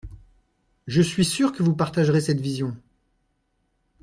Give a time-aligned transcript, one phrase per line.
[0.87, 2.75] Je suis sûr que vous partagerez cette vision.